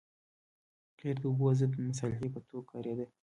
[0.99, 3.05] قیر د اوبو ضد مصالحې په توګه کارېده